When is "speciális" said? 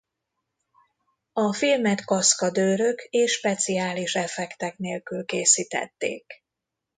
3.31-4.15